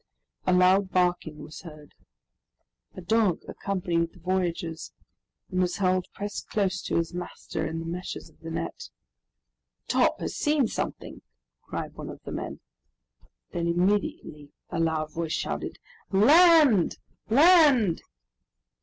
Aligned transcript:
A 0.47 0.51
loud 0.53 0.89
barking 0.89 1.43
was 1.43 1.61
heard. 1.61 1.93
A 2.95 3.01
dog 3.01 3.43
accompanied 3.47 4.13
the 4.13 4.19
voyagers, 4.19 4.91
and 5.51 5.61
was 5.61 5.75
held 5.75 6.07
pressed 6.11 6.49
close 6.49 6.81
to 6.81 6.95
his 6.97 7.13
master 7.13 7.67
in 7.67 7.77
the 7.77 7.85
meshes 7.85 8.27
of 8.27 8.39
the 8.39 8.49
net. 8.49 8.89
"Top 9.87 10.19
has 10.19 10.35
seen 10.35 10.65
something," 10.65 11.21
cried 11.61 11.93
one 11.93 12.09
of 12.09 12.19
the 12.23 12.31
men. 12.31 12.61
Then 13.51 13.67
immediately 13.67 14.49
a 14.71 14.79
loud 14.79 15.11
voice 15.13 15.33
shouted, 15.33 15.77
"Land! 16.11 16.97
land!" 17.29 18.01